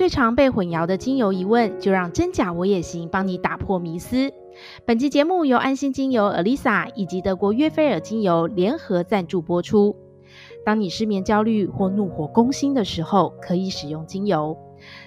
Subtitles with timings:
[0.00, 4.32] 最常被混淆的精油疑问，就让真假我也行帮你打破迷思。
[4.86, 9.94] 本期节目由安心精油 a lisa 以及德国约菲尔精油联合赞助播出。
[10.64, 14.56] 当你失眠、焦虑或怒火攻心的时候，可以使用精油；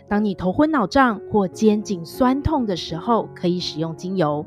[0.08, 4.46] 当你头昏脑胀或肩颈酸痛的时候，可以使用精油。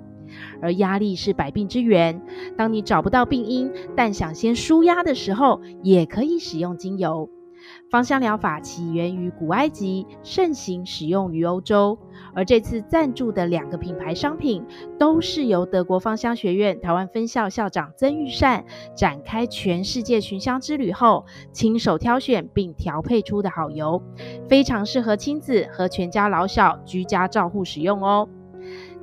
[0.63, 2.23] 而压力是百病之源，
[2.57, 7.28] 当你找不到病因，但想先舒压的时候，也可以使用精油。
[7.89, 11.97] 芳香疗法起源于古埃及，盛行使用于欧洲。
[12.35, 14.65] 而这次赞助的两个品牌商品，
[14.99, 18.65] 都是由德国芳香学院台湾分校校长曾玉善
[18.97, 24.03] 展开全世界寻香之旅后，亲手挑选并调配出的好油，
[24.48, 28.29] 非常适合亲子和全家老小居家照护使用哦。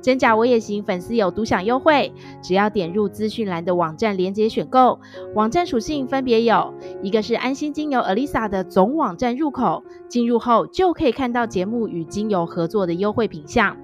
[0.04, 2.12] 真假我也行，粉丝有独享优惠，
[2.42, 5.00] 只要点入资讯栏的网站链接选购。
[5.34, 13.78] 网站属性分别有一个是安心精油 Alisa 的总网站入口，进入后就可以看到节目与精油合作的优惠品项。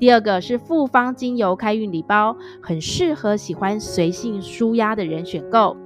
[0.00, 5.76] 第二个是复方精油开运礼包，很适合喜欢随性舒压的人选购。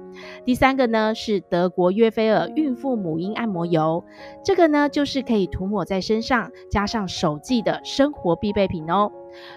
[0.43, 4.03] 第三个呢是德国约菲尔孕妇母婴按摩油，
[4.43, 9.11] 这个呢就是可以涂抹在身上，加上手记的生活必备品哦。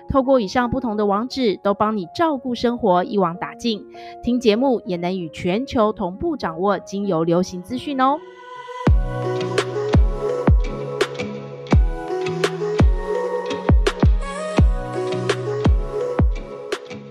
[0.08, 3.84] 透过以上不同的网址，都帮你照顾生活一网打尽。
[4.22, 8.18] 听节目也能与全球同步掌握精油流行资讯哦。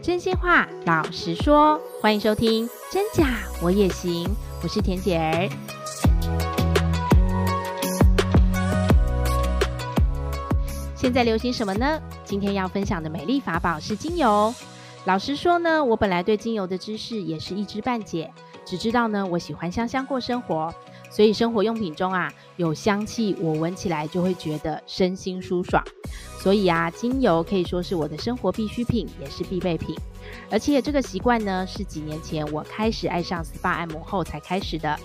[0.02, 3.28] 真心话，老实说，欢迎收听真假
[3.62, 4.28] 我也行，
[4.64, 5.50] 我是田姐儿。
[10.96, 12.02] 现在流行什么呢？
[12.28, 14.54] 今天要分享的美丽法宝是精油。
[15.06, 18.30] 老实说呢，我本来对精油的知识也是一知半解，
[18.66, 20.74] 只知道呢，我喜欢香香过生活，
[21.18, 25.84] 所以生活用品中啊，有香气，我闻起来就会觉得身心舒爽。
[26.40, 29.96] 所以啊，精油可以说是我的生活必需品，也是必备品。
[30.52, 34.96] 而且这个习惯呢，是几年前我开始爱上 SPA 按摩后才开始的。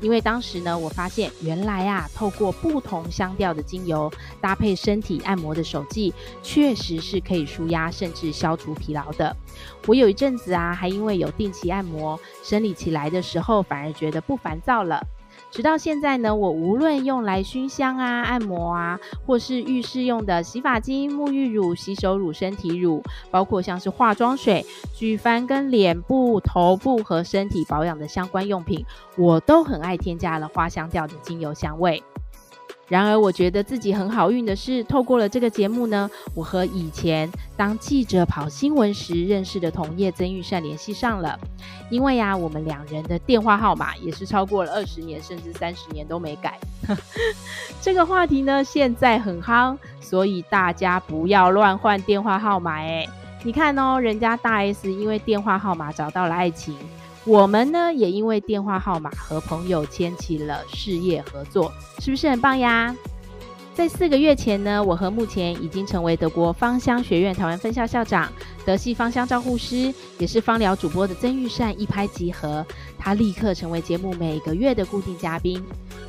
[0.00, 9.36] 因为当时呢，我发现原来啊，透过不同香调的精油搭配身体按摩的手技，确实是可以舒压甚至消除疲劳的。
[9.86, 15.06] 我有一阵子啊，还因为有定期按摩，生理期来的时候反而觉得不烦躁了。
[15.50, 24.64] 直到现在呢，我无论用来熏香啊、按摩啊，或是浴室用的洗发精、沐浴乳、洗手乳、身体乳，包括像是化妆水、
[24.94, 28.84] 举凡跟脸部、头部和身体保养的相关用品，
[29.16, 32.02] 我都很爱添加了花香调的精油香味。
[32.88, 41.38] 然而，我觉得自己很好运的是，透过了这个节目呢，我和以前当记者跑新闻时认识的同业曾玉善联系上了。
[41.90, 46.58] 因为呀、我们两人的电话号码也是超过了二十年甚至三十年都没改。
[47.80, 53.06] 这个话题呢，现在很夯，所以大家不要乱换电话号码哎。
[53.42, 56.74] 你看哦，人家大 S 因为电话号码找到了爱情。
[57.28, 62.96] 我们呢，也因为电话号码和朋友牵起了事业合作，是不是很棒呀？
[63.74, 68.32] 在四个月前呢，我和目前已经成为德国芳香学院台湾分校校长、
[68.64, 72.64] 德系芳香照护师，也是芳疗主播的曾玉善一拍即合，
[72.98, 75.62] 他立刻成为节目每个月的固定嘉宾。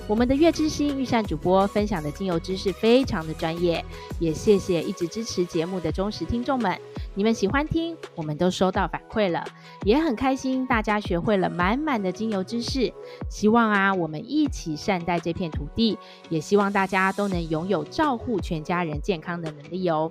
[0.07, 3.83] 我们的月之星玉善主播分享的精油知识非常的专业，
[4.19, 6.75] 也谢谢一直支持节目的忠实听众们。
[7.19, 9.43] 你们喜欢听，我们都收到反馈了，
[9.83, 12.93] 也很开心，大家学会了满满的精油知识。
[13.29, 15.97] 希望啊，我们一起善待这片土地，
[16.29, 20.09] 也希望大家都能拥有照护全家人健康的能力哦。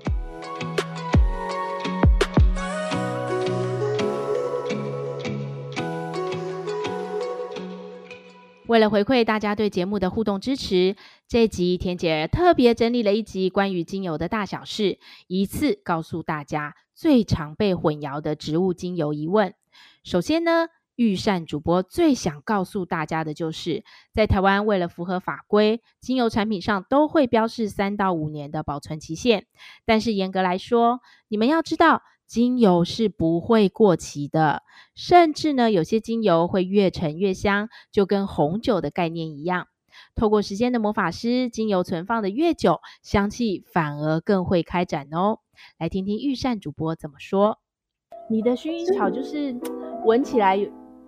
[8.67, 10.95] 为了回馈大家对节目的互动支持，
[11.27, 19.55] 这集田姐特别整理了一集关于精油的大小事，一次告诉大家最常被混淆的植物精油疑问。
[20.03, 29.47] 首先呢，玉善主播最想告诉大家的就是，在台湾为了符合法规，精油产品上都会标示三到五年的保存期限，
[29.87, 32.03] 但是严格来说，你们要知道。
[32.27, 34.63] 精油是不会过期的，
[34.95, 39.69] 甚至呢，有些精油会越陈越香，就跟红酒的概念一样。
[40.15, 45.39] 透过时间的魔法师，精油存放的越久，香气反而更会开展哦。
[45.79, 47.59] 来听听玉善主播怎么说。
[48.31, 49.57] 你的薰衣草就是
[50.05, 50.59] 闻起来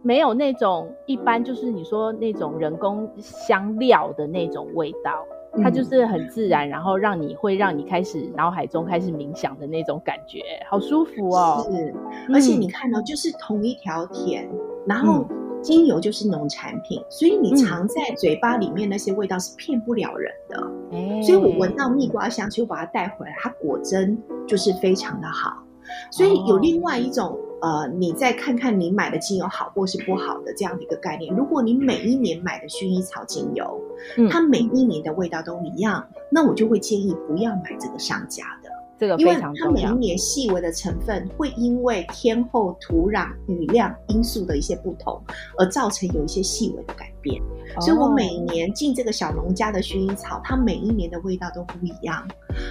[0.02, 5.24] 没有那种一般，就是你说那种人工香料的那种味道。
[5.60, 10.40] 它就是很自然，然后让你会让你开始脑海中开始冥想的那种感觉，
[10.70, 11.66] 好舒服哦。
[11.68, 11.92] 是，
[12.32, 14.48] 而且你看哦，就是同一条田，
[14.86, 15.26] 然后
[15.62, 20.70] 精油就是农产品，所以你藏在嘴巴里面那些味道是骗不了人的。
[20.92, 25.62] 嗯、所以我闻到蜜瓜香，就把它带回来，它果真就是非常的好。
[26.10, 31.34] 所以有另外一种、哦、呃，你再看看你买的精油好或是不好的这样的一个概念。
[31.34, 33.80] 如果你每一年买的薰衣草精油，
[34.16, 38.69] 嗯、它每一年的味道都一样，那我就会建议不要买这个商家的。
[39.00, 45.18] 这个非常重要，因为它每一年细微的成分会因为天候、土壤、雨量因素的一些不同，
[45.56, 47.42] 而造成有一些细微的改变。
[47.76, 52.28] 哦、所以我每年进这个小农家的薰衣草，它每一年的味道都不一样。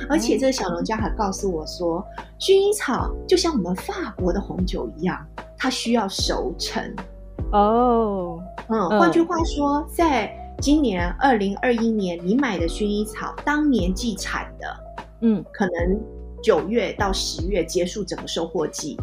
[0.08, 2.06] 而且这个小农家还告诉我说，
[2.40, 5.18] 薰衣草就像我们法国的红酒一样，
[5.58, 6.96] 它需要熟成。
[7.52, 10.32] 哦，嗯，换句话说，在
[10.62, 14.78] 今年二零二一年，你买的薰衣草当年季产的，
[15.22, 16.00] 嗯，可能。
[16.42, 18.98] 九月到十月结束整个收获季，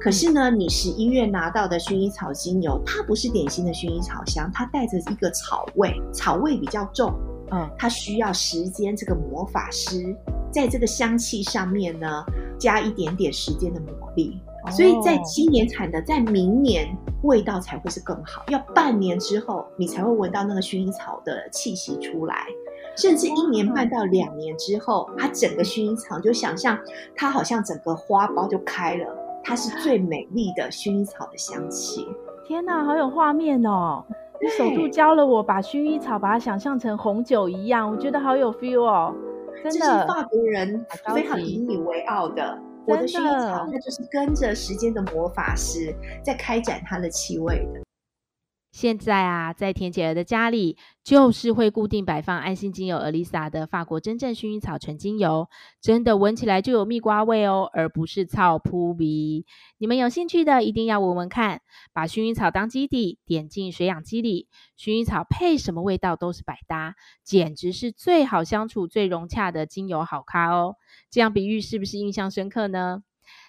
[0.00, 7.12] 可是呢，你十一月拿到的薰衣草精油，它不是典型的薰衣草香，它带着一个草味，草味比较重。
[7.50, 10.14] 嗯，它需要时间，这个魔法师
[10.52, 12.24] 在这个香气上面呢，
[12.58, 14.38] 加一点点时间的磨砺。
[14.70, 22.44] 所以在今年产的，在明年味道才会是更好，要半年之后你才会闻到那个薰衣草的气息出来。
[22.98, 26.76] 甚至一年半到两年之后，它整个薰衣草就想象
[27.14, 29.06] 它好像整个花苞就开了，
[29.44, 32.08] 它是最美丽的薰衣草的香气。
[32.44, 34.04] 天哪，好有画面哦！
[34.40, 39.14] 你首度教了我把薰衣草把它想象成红酒一样，我觉得好有 feel 哦。
[39.62, 40.84] 真的，这是法国人
[41.14, 42.58] 非常引以为傲的。
[42.84, 45.94] 我的薰衣草，它就是跟着时间的魔法师
[46.24, 47.80] 在开展它的气味的。
[48.70, 55.48] 现在啊，在田姐儿的家里，就是会固定摆放安心精油 Alyssa 的法国真正薰衣草纯精油，
[55.80, 59.46] 真的闻起来就有蜜瓜味哦，而不是草扑鼻。
[59.78, 61.62] 你们有兴趣的，一定要闻闻看。
[61.92, 64.48] 把薰衣草当基底，点进水氧机里，
[64.78, 66.94] 薰衣草配什么味道都是百搭，
[67.24, 70.76] 简直是最好相处、最融洽的精油好咖哦。
[71.10, 73.02] 这样比喻是不是印象深刻呢？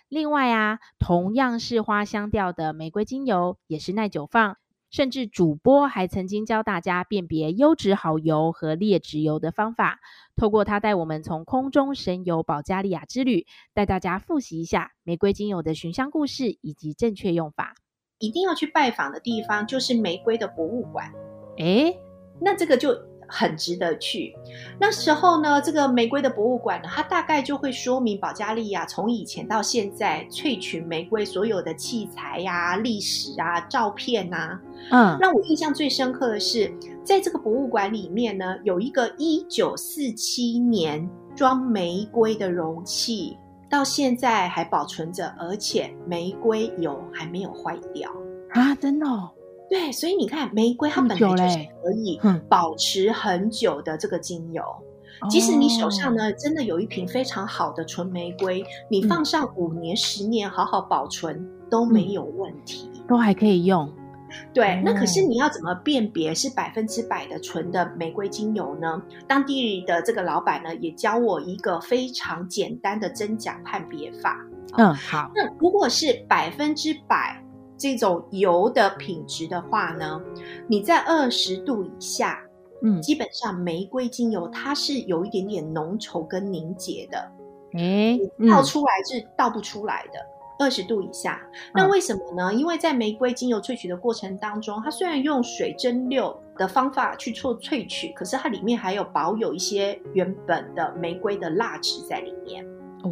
[0.07, 4.55] 另外啊，同样是花香调的玫瑰精油，也是耐久放。
[4.89, 9.99] 甚至主播还曾经教大家辨别优质好油和劣质油的方法，
[10.35, 17.75] 透过他带我们从空中神游保加利亚之旅，带大家复习一下玫瑰精油的寻香故事以及正确用法。
[18.17, 21.11] 一定要去拜访的地方就是玫瑰的博物馆。
[21.57, 21.97] 诶，
[22.41, 22.89] 那这个就。
[23.29, 24.35] 很值得去。
[24.79, 34.59] 那时候呢，这个玫瑰的博物馆呢，它大概就会说明保加利亚从以前到现在萃取玫瑰所有的器材呀、啊、历史啊、照片啊。
[34.91, 36.73] 嗯，让我印象最深刻的是，
[37.03, 43.37] 在这个博物馆里面呢，有一个一九四七年装玫瑰的容器，
[43.69, 48.09] 到现在还保存着，而且玫瑰油还没有坏掉
[48.51, 48.73] 啊！
[48.75, 49.29] 真的哦。
[49.69, 52.19] 对，所以你看，玫瑰它本来就是可以
[52.49, 54.63] 保持很久的这个精油。
[55.29, 63.91] 即使你手上呢真的有一瓶非常好的纯玫瑰，你放上五年、十年，好好保存都没有问题，都还可以用。
[64.53, 69.01] 对，那可是你要怎么辨别是百分之百的纯的玫瑰精油呢？
[69.27, 74.37] 当地的这个老板呢也教我一个非常简单的真假判别法。
[74.77, 75.29] 嗯，好。
[75.35, 77.39] 那如果是百分之百。
[77.79, 80.21] 这种油的品质的话呢，
[80.67, 82.43] 你在二十度以下，
[82.83, 87.31] 嗯，基本上玫瑰精油它是有一点点浓稠跟凝结的，
[87.73, 88.19] 哎，
[88.49, 90.19] 倒出来是倒不出来的。
[90.61, 91.41] 二十度以下，
[91.73, 92.53] 那为什么呢？
[92.53, 102.65] 因为在玫瑰精油萃取的过程当中，它虽然用水蒸馏的方法去做萃取，可是它里面还有保有一些原本的玫瑰的蜡质在里面。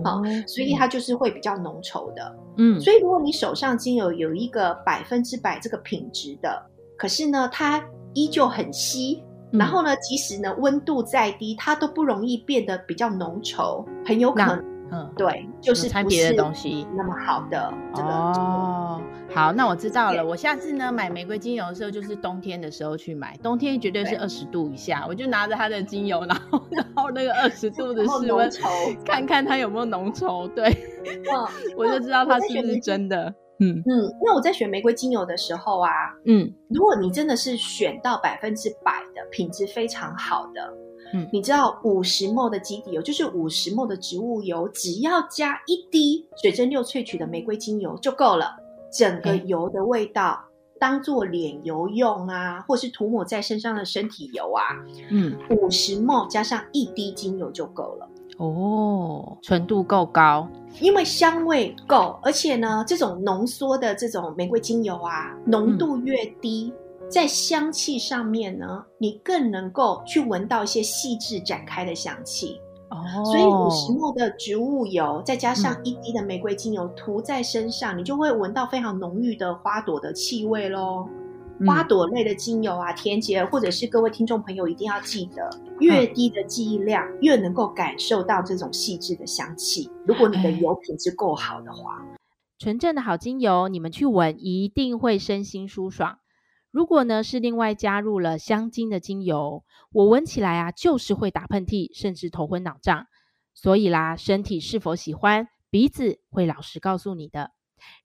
[0.03, 2.36] 好，所以它就是会比较浓稠的。
[2.58, 6.62] 嗯，所以如果你手上精油有一个百分之百这个品质的，
[6.98, 14.76] 可是呢，它依旧很稀，嗯、然后呢，即使呢温度再低，它都不容易变得比较浓稠，很有可能。
[14.91, 19.01] 嗯，对，就是不是的东西那么好的这个哦。
[19.34, 20.25] 好，那我知道了。
[20.25, 28.50] 我下次呢买玫瑰精油的时候，就是冬天的时候去买，冬天绝对是二十度以下，我就拿着它的精油，然后 然后那个二十度的室温，
[29.06, 30.48] 看看它有没有浓稠。
[30.48, 30.74] 对，
[31.75, 33.34] 我就知道它是不是真的。
[33.60, 35.89] 嗯嗯，那我在选玫瑰精油的时候啊，
[36.25, 40.74] 嗯，如果你真的是选到百分之百的品质非常好的。
[41.13, 48.55] 嗯，你知道五十 ml 的基底油就是五十 ml 的植物油，只要加一滴水蒸六萃取的玫瑰精油就够了。
[48.91, 50.39] 整个油的味道
[50.79, 54.63] 当做脸油用啊，或是涂抹在身上的身体油啊，
[55.09, 58.07] 嗯，五十 ml 加上一滴精油就够了。
[58.37, 60.47] 哦，纯度够高，
[60.79, 72.59] 因为香味够，而且呢，这种浓缩的这种玫瑰精油啊，浓度越低，嗯、在香气上面呢，你更能够去闻到一些细致展开的香气。
[72.89, 81.07] 哦，所以五十 ml 的植物油，再加上一滴的玫瑰精油涂在身上，嗯、你就会闻到非常浓郁的花朵的气味喽。
[81.65, 85.49] 花朵类的精油啊，田姐，或者是各位听众朋友一定要记得，
[85.79, 89.89] 越低的剂量，越能够感受到这种细致的香气。
[90.05, 92.05] 如果你的油品质够好的话，
[92.59, 96.19] 纯正的好精油，你们去闻一定会身心舒爽。
[96.77, 103.07] 如果呢是另外加入了香精的精油，我闻起来啊就是会打喷嚏，甚至头昏脑胀。
[103.55, 107.50] 所以啦，身体是否喜欢，鼻子会老实告诉你的。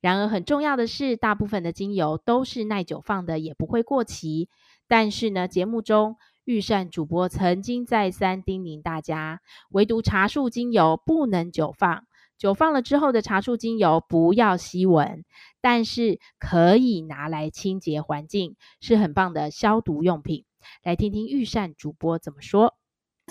[0.00, 4.48] 然而，很重要的是，大部分的精油都是耐久放的，也不会过期。
[4.88, 12.06] 但是呢，节目中御膳主播曾经再三叮咛大家，唯独茶树精油不能久放。
[12.42, 15.24] 久放了之后的茶树精油不要吸闻，
[15.60, 20.44] 但是可以拿来清洁环境，是很棒的消毒用品。
[20.82, 22.74] 来听听御膳主播怎么说。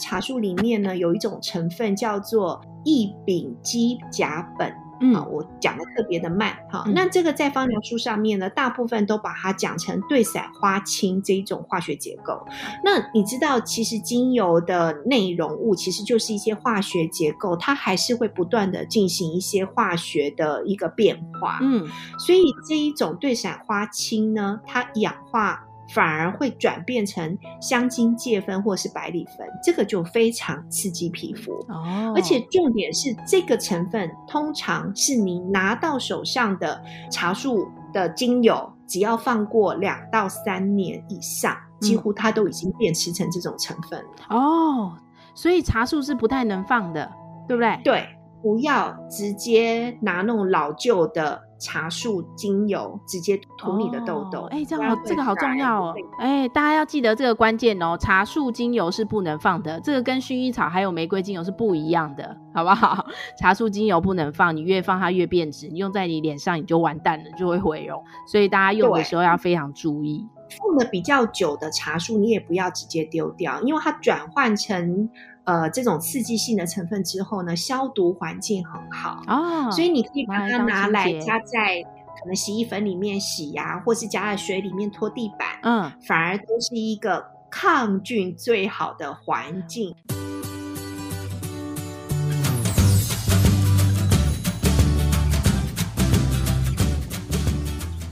[0.01, 4.73] 茶树里面呢，有一种成分叫做异丙基甲苯。
[5.01, 6.83] 嗯，我讲的特别的慢哈。
[6.93, 12.45] 那这个在芳疗书上面呢，大部分都把它讲成对伞花青这一种化学结构。
[12.85, 21.59] 那你知道，其实精油的内容物其实就是一些化学结构，它还是会不断的进行一些化学的一个变化。
[21.61, 21.87] 嗯，
[22.19, 25.65] 所以这一种对伞花青呢，它氧化。
[25.93, 32.13] 反而会转变成香精芥粉或是百里酚，这个就非常刺激皮肤哦。
[32.15, 44.97] 而且重点是，这个成分通常是你拿到手上的茶树的精油，只要放过两到三年以上，几乎它都已经变质成这种成分了哦。
[45.33, 47.09] 所以茶树是不太能放的，
[47.47, 47.79] 对不对？
[47.83, 48.07] 对，
[48.41, 51.41] 不要直接拿那种老旧的。
[51.63, 57.95] 茶树精油直接涂你的痘痘，哎、哦，这样好，这个好重要哦，哎，大家要记得这个关键哦。
[57.99, 63.05] 茶树精油是不能放的，这个跟薰衣草还有玫瑰精油是不一样的，好不好？
[63.37, 68.03] 茶树精油不能放，你越放它越变质，你用在你脸上你就完蛋了，就会毁容。
[68.25, 70.27] 所以大家用的时候要非常注意。
[70.49, 75.07] 放的比较久的茶树，你也不要直接丢掉，因为它转换成。
[75.43, 81.81] 呃，这种刺激性的成分之后呢，消毒环境很好哦，所以你可以把它拿来加在
[82.19, 89.95] 可能洗衣粉里面洗呀、啊，或是加在水里面拖地板，嗯，反而都是一个抗菌最好的环境。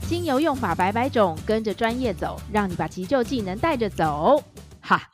[0.08, 4.42] 精油用法百百种，跟着专业走，让你把急救技能带着走。
[4.90, 5.08] 哈，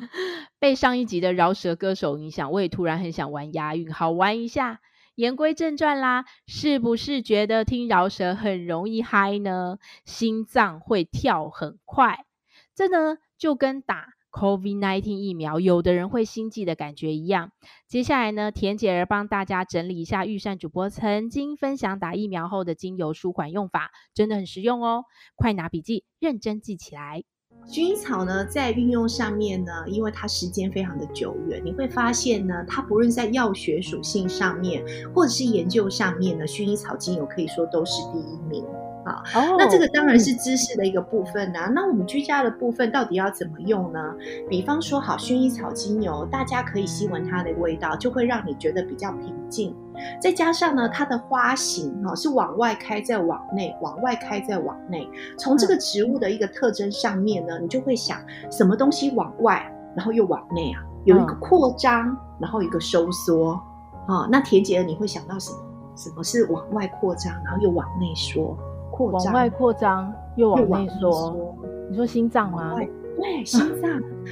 [0.58, 4.80] 被上一集的饶舌歌手影响，我也突然很想玩押韵，好玩一下。
[5.16, 9.76] 言归正传啦，是不是觉得听饶舌很容易嗨呢？
[10.06, 12.24] 心脏会跳很快，
[12.74, 17.52] 这呢就跟打 COVID-19 疫苗，有的人会心悸的感觉一样。
[17.86, 25.04] 接下来呢，田姐儿帮大家整理一下御膳主播曾经分享打疫苗后的精油舒缓用法，真的很实用哦，
[25.34, 27.24] 快拿笔记，认真记起来。
[27.68, 34.82] 薰衣草呢，在运用上面呢，因为它时间非常的久远，你会发现呢，它不论在药学属性上面，
[35.14, 38.64] 或者是研究上面呢，薰衣草精油可以说都是第一名。
[39.04, 41.66] 啊，oh, 那这个当然是知识的一个部分呐、啊。
[41.68, 44.00] 嗯、那我们居家的部分到底要怎么用呢？
[44.48, 49.72] 比方说，好，薰衣草精油，大家可以吸闻它的味道，就会让你觉得比较平静。
[50.20, 55.08] 再加上呢，它的花型哈是往外开再往内，往外开再往内。
[55.38, 58.18] 从这个植物的一个特征上面呢，你就会想，
[58.50, 60.82] 什么东西往外，然后又往内啊？
[61.04, 63.60] 有一个扩张，然后一个收缩。
[64.06, 65.58] 啊，那田姐你会想到什么？
[65.96, 68.56] 什么是往外扩张，然后又往内缩？
[68.90, 71.54] 扩张往外扩张，又往内缩。
[71.90, 72.74] 你说心脏吗？
[72.74, 73.90] 对， 心脏。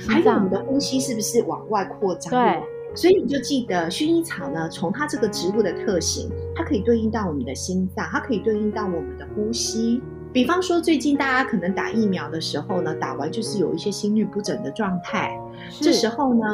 [0.09, 2.31] 还有我们的呼吸是不是往外扩张？
[2.31, 2.63] 对。
[2.95, 10.01] 所以你就记得薰衣草呢，从它这个植物的特性，它可以对应到我们的心脏，它可以对应到我们的呼吸。
[10.33, 15.39] 比方说，最近大家可能打疫苗的时候呢，打完就是有一些心律不整的状态。
[15.81, 16.45] 这时候呢，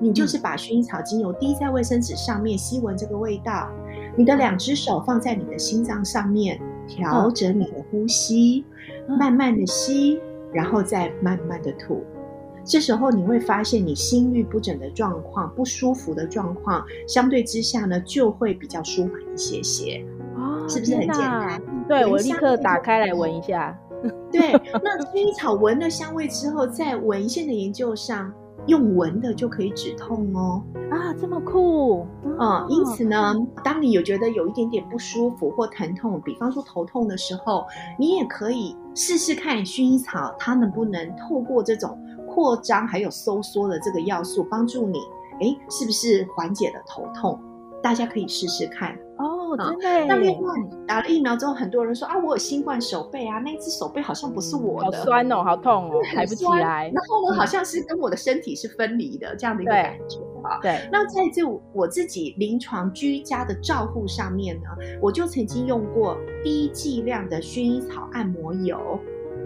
[0.00, 3.70] 你就是把薰衣草精油滴在卫生纸上面，吸闻这个味道。
[4.16, 6.60] 你的两只手放在你的心脏上面。
[6.88, 8.64] 调整你的呼吸，
[9.08, 10.18] 嗯、慢慢的吸，
[10.52, 12.04] 然后再慢慢的吐。
[12.64, 20.04] 这时候你会发现，你心律不整的状况、不舒服的状况，相对之下呢，就会比较舒缓一些些。
[20.36, 21.62] 哦，是不是很简单？
[21.88, 23.78] 对，我立刻打开来闻一下。
[24.30, 24.52] 对，
[24.82, 28.32] 那薰衣草闻了香味之后，在文献的研究上，
[28.66, 30.62] 用闻的就可以止痛哦。
[30.90, 32.06] 啊，这么酷！
[32.24, 37.64] 嗯，因此呢，当你有觉得有一点点不舒服或疼痛，比方说头痛的时候，
[37.98, 41.96] 你也可以试试看薰衣草，它能不能透过这种
[42.32, 44.98] 扩张还有收缩的这个要素，帮助你，
[45.40, 47.38] 诶，是不是缓解了头痛？
[47.82, 48.96] 大家可以试试看。
[49.18, 50.06] 哦，真的。
[50.06, 50.54] 那另外
[50.86, 56.90] 打了疫苗之后，很多人说啊，我有新冠手背啊，那只手背好像不是我的，好酸哦，好痛哦，抬不起来。
[56.94, 60.58] 然后我，好像是跟我的身体是分离的这样的一个感觉啊。
[60.62, 60.88] 对。
[60.92, 64.68] 那在这我自己临床居家的照护上面呢，
[65.00, 68.78] 我就曾经用过低剂量的薰衣草按摩油，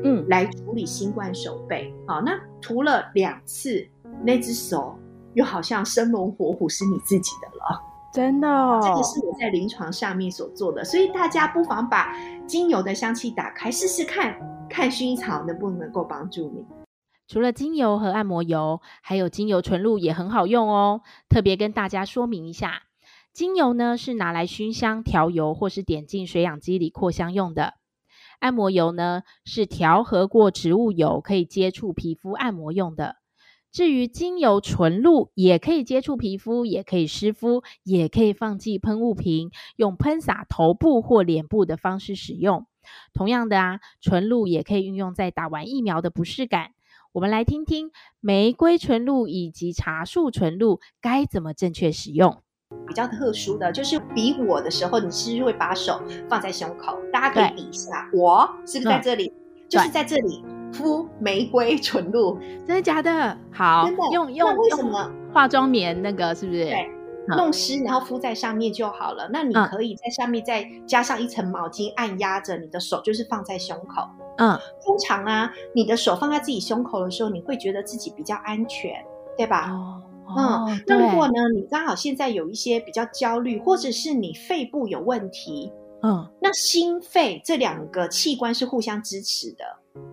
[0.05, 1.93] 嗯，来处理新冠手背。
[2.07, 3.87] 好，那涂了两次，
[4.23, 4.99] 那只手
[5.35, 7.83] 又好像生龙活虎，是你自己的了。
[8.13, 12.15] 真的哦，这个是我在临床上面所做的，所以大家不妨把
[12.47, 14.35] 精油的香气打开试试看，
[14.71, 16.65] 看薰衣草能不能够帮助你。
[17.29, 21.03] 除了精油和按摩油，还有精油纯露也很好用哦。
[21.29, 22.85] 特别跟大家说明一下，
[23.33, 27.75] 精油呢是拿来熏香、调油或是点进水氧机里扩香用的。
[28.39, 33.17] 按摩油呢是调和过植物油，可以接触皮肤按摩用的。
[33.73, 42.67] 至于精油纯露，也可以接触皮肤，也可以湿敷，也可以放进喷雾瓶，用喷洒头部或脸部的方式使用。
[43.13, 46.71] 同样的啊，纯露也可以运用在打完疫苗的不适感。
[47.13, 47.91] 我们来听听
[48.21, 52.43] 玫瑰纯露以及茶树纯露该怎么正确使用。
[52.87, 56.99] 比较特殊的就是比我的时候，你是不是会把手放在胸口？
[57.13, 59.29] 大家可以比一下，我是不是在这里？
[59.29, 60.45] 嗯、就是在这里。
[60.73, 63.39] 敷玫瑰 纯露，真的假的？
[63.53, 66.65] 好，真的用用为什么化妆棉那个是不是？
[66.65, 66.91] 对，
[67.29, 69.31] 弄湿然后敷在上面就好了。
[69.33, 74.03] 那你可以在上面再加上一层毛巾，按压着你的手，就是放在胸口。
[74.39, 78.93] 嗯，通常啊，你的手放在自己胸口的时候，你会觉得自己比较安全，
[79.39, 79.71] 对吧？
[79.71, 80.83] 哦，嗯。
[80.87, 89.65] 那如果呢，你刚好现在有一些比较焦虑，或者是你肺部有问题，嗯，那心肺这两个器官是互相支持的。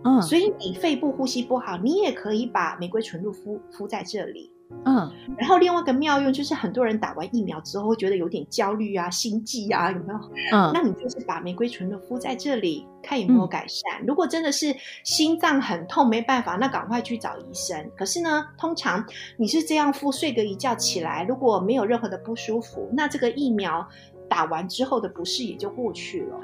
[0.05, 4.49] 嗯，所以你肺部呼吸不好，你也可以把玫瑰纯露敷敷在这里。
[4.85, 10.19] 嗯，然后另外一个妙用就是，很多人打完疫苗之后会觉得有点焦虑啊、心悸啊，有没有？
[10.51, 13.81] 嗯，那你就是把玫瑰纯露敷在这里，看有没有改善。
[14.01, 17.89] 嗯，如果真的是心脏很痛没办法，那赶快去找医生。
[17.95, 19.05] 可是呢，通常
[19.37, 23.87] 你是这样敷，睡个一觉起来，如果没有任何的不舒服，那这个疫苗
[24.29, 26.37] 打完之后的不适也就过去了。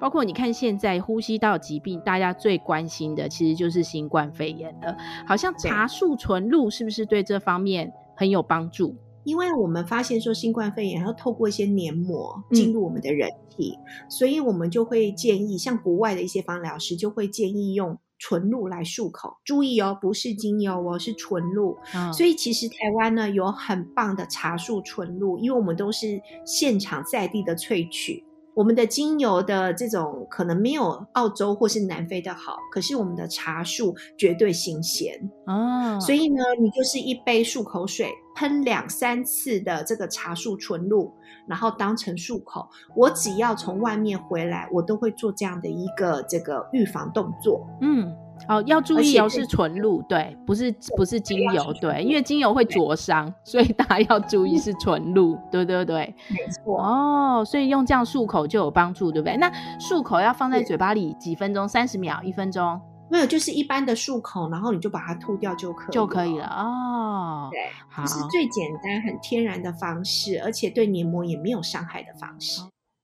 [0.00, 4.96] 包括你看，现在呼吸道疾病，大家最关心的其实就是新冠肺炎了。
[5.26, 8.96] 好像茶树纯露是不是对这方面很有帮助？
[9.24, 19.36] 因为我们发现说，新冠肺炎要透过一些黏膜进入我们的人体，嗯，所以我们就会建议，像国外的一些芳疗师就会建议用纯露来漱口。
[19.44, 21.76] 注意哦，不是精油哦，是纯露。
[21.94, 22.10] 哦。
[22.14, 28.24] 所以其实台湾呢有很棒的茶树纯露，因为我们都是现场在地的萃取。
[28.54, 35.14] 我们的精油的这种可能没有澳洲或是南非的好，可是我们的茶树绝对新鲜
[35.46, 35.98] 哦。
[36.00, 41.12] 所以呢，你就是一杯漱口水，喷两三次的这个茶树纯露，
[41.46, 42.68] 然后当成漱口。
[42.96, 47.66] 我只要从外面回来，我都会做这样的一个这个预防动作。
[47.80, 48.14] 嗯。
[48.48, 56.80] 哦，要注意哦，是纯露，对，不是不是精油，对，因为精油会灼伤，所以大家要注意是纯露，对对对，没错。
[56.80, 59.36] 哦，所以用这样漱口就有帮助，对不对？
[59.36, 61.68] 那漱口要放在嘴巴里几分钟？
[61.68, 62.20] 三十秒？
[62.22, 62.80] 一分钟？
[63.10, 66.46] 没有，就是一般的漱口，然后你就把它吐掉就可以，就可以了。
[66.46, 72.62] 哦，对，好，是最简单、很天然的方式，而且对黏膜也没有伤害的方式。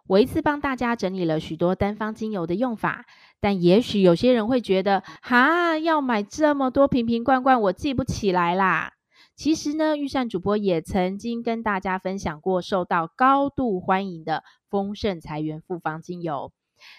[0.08, 3.04] 我一次帮大家整理了许多单方精油的用法。
[3.40, 8.92] 但也许有些人会觉得，哈，要买这么多瓶瓶罐罐，我记不起来啦。
[9.34, 16.52] 其实呢，御膳主播也曾经跟大家分享过，受到高度欢迎的丰盛财源复方精油。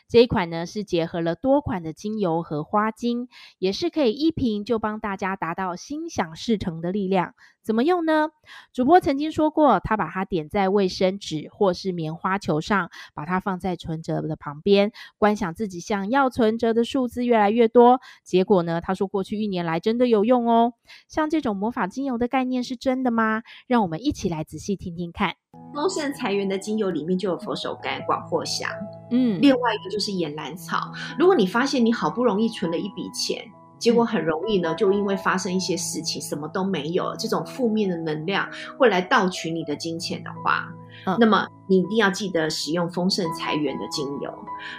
[0.08, 3.28] 这一款呢，是结合了多款的精油和花精，
[3.60, 7.34] 也是可以一瓶就帮大家达到心想事成的力量。
[7.62, 8.30] 怎么用呢？
[8.72, 18.00] 主播曾经说过，他把它点在卫生纸或是棉花球上，把它放在存折的旁边，观想自己想要存折的数字越来越多。
[18.24, 20.76] 结果呢，他说过去一年来真的有用哦。
[21.10, 23.44] 像这种魔法精油的概念是真的吗？
[23.68, 25.36] 让我们一起来仔细听听看。
[25.74, 28.70] 丰盛财源的精油里面就有佛手柑、广藿香，
[29.12, 30.92] 嗯，另外一个就是岩兰草。
[31.20, 33.44] 如果你发现你好不容易存了一笔钱，
[33.78, 40.68] 结果很容易呢，就因为发生一些事情，什么都没有，这种负面的能量会来盗取你的金钱的话，
[41.06, 44.34] 嗯、那么你一定要记得使用丰盛财源的精油。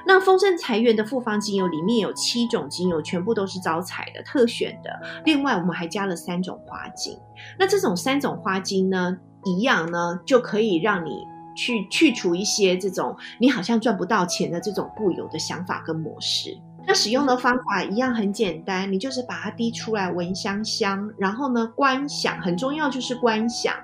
[0.04, 4.90] 那丰盛财源的复方精油里面有七种精油，全部都是招财的、特选的。
[5.24, 7.16] 另外，我们还加了三种花精。
[7.56, 9.16] 那这种三种花精呢，
[9.56, 11.24] 一样呢，就可以让你
[11.56, 16.56] 去去除一些这种你好像赚不到钱的这种固有的想法跟模式。
[16.86, 23.74] 那使用的方法一样很简单，你就是把它滴出来闻香香，然后呢观想，很重要就是观想。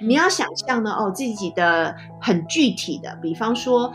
[0.00, 3.92] 你要想象呢哦自己的很具体的，比方说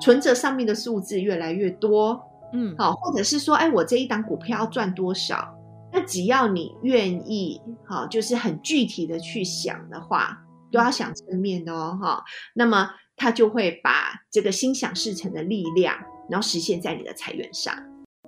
[0.00, 2.20] 存折上面的数字越来越多，
[2.52, 5.54] 嗯，好，或者是说哎我这一档股票要赚多少？
[5.92, 10.38] 那只要你愿意，好，就是很具体的去想的话，
[10.70, 15.96] 都要想正面的哦，哈，那么他就会把这个心想事成的力量，
[16.30, 17.74] 然后实现在你的财源上。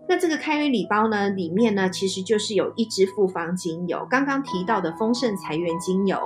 [0.09, 6.19] 那这个开运礼包呢，里面呢其实就是有一支复方精油，刚刚提到的丰盛财源精油，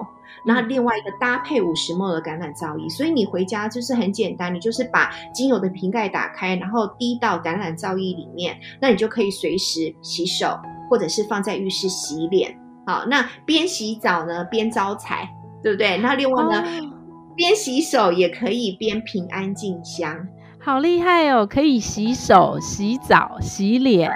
[0.47, 12.59] 那另外一个搭配五十 ml 的橄榄皂液，所以你回家就是很简单，你就是把精油的瓶盖打开，然后滴到橄榄皂液里面，那你就可以随时洗手，或者是放在浴室洗脸。
[12.87, 15.29] 好，那边洗澡呢边招财，
[15.65, 15.97] 对不对？
[15.97, 16.93] 那另外呢，哦、
[17.35, 20.29] 边洗手也可以边平安静香。
[20.61, 21.47] 好厉害哦！
[21.47, 24.13] 可以洗手、洗澡、洗脸、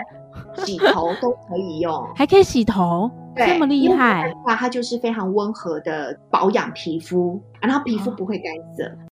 [0.64, 4.32] 洗头都可以用，还可以洗头，对这么厉害！
[4.46, 8.84] 那，它就是非常温和的保养皮肤，然后皮肤不会干涩。
[8.84, 9.07] 哦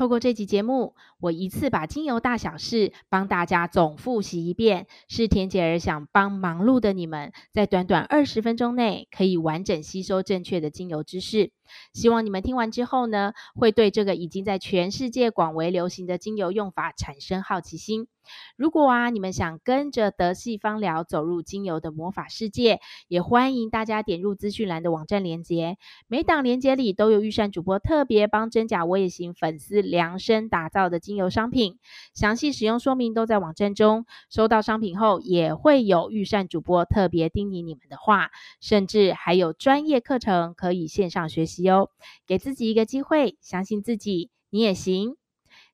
[0.00, 11.52] 透过这集节目，我一次把精油大小事帮大家总复习一遍，是田姐儿想帮忙碌的你们，在短短二十分钟内可以完整吸收正确的精油知识。
[11.92, 18.08] 希望你们听完之后呢，会对这个已经在全世界广为流行的精油用法产生好奇心。
[18.56, 22.78] 如果啊，你们想跟着德系芳疗走入精油的魔法世界，
[23.08, 25.78] 也欢迎大家点入资讯栏的网站链接。
[26.06, 31.78] 每档链接里都有钰善主播特别帮真假我也行粉丝量身打造的精油商品，
[32.14, 34.06] 详细使用说明都在网站中。
[34.28, 38.30] 收到商品后，也会有钰善主播特别叮咛你们的话，
[38.60, 41.59] 甚至还有专业课程可以线上学习。
[41.62, 41.90] 哟，
[42.26, 45.16] 给自己一个机会，相信自己，你也行。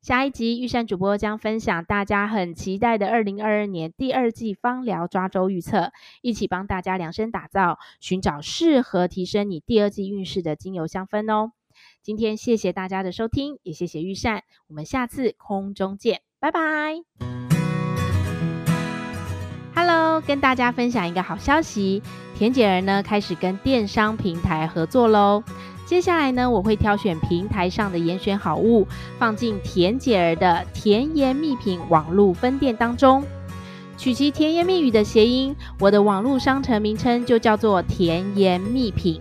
[0.01, 11.53] 下一集，玉善主播将分享大家很期待的二零二二年第二季芳疗抓周预测，一起帮大家量身打造，寻找适合提升你第二季运势的精油香氛哦。
[12.03, 17.03] 今天谢谢大家的收听，也谢谢玉善，我们下次空中见，拜拜。
[19.75, 22.01] Hello，跟大家分享一个好消息，
[22.39, 25.43] 恬姐儿呢开始跟电商平台合作喽。
[25.87, 28.87] 接下来呢，我会挑选平台上的严选好物，
[29.21, 33.23] 放进甜姐儿的甜言蜜品网络分店当中，
[33.97, 39.21] 取其甜言蜜语的谐音，我的网络商城名称就叫做甜言蜜品，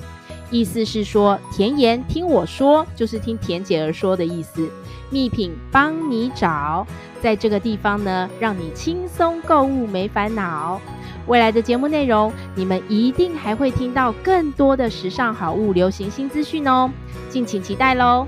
[0.50, 4.68] 意思是说甜言听我说，就是听甜姐儿说的意思，
[5.10, 6.86] 蜜品帮你找，
[7.22, 10.80] 在这个地方呢，让你轻松购物没烦恼。
[11.28, 16.90] 未来的节目内容，你们一定还会听到更多的时尚好物、流行新资讯哦，
[17.30, 18.28] 敬请期待喽！